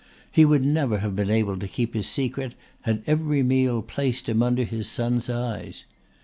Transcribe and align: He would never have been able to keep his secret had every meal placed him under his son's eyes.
He 0.31 0.45
would 0.45 0.65
never 0.65 0.97
have 0.97 1.15
been 1.15 1.29
able 1.29 1.59
to 1.59 1.67
keep 1.67 1.93
his 1.93 2.07
secret 2.07 2.55
had 2.81 3.03
every 3.05 3.43
meal 3.43 3.83
placed 3.83 4.27
him 4.27 4.41
under 4.41 4.63
his 4.63 4.87
son's 4.89 5.29
eyes. 5.29 5.83